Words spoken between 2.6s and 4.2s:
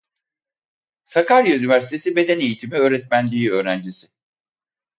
Öğretmenliği öğrencisi.